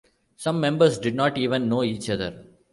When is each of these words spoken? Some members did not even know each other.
Some 0.35 0.59
members 0.59 0.97
did 0.97 1.13
not 1.13 1.37
even 1.37 1.69
know 1.69 1.83
each 1.83 2.09
other. 2.09 2.43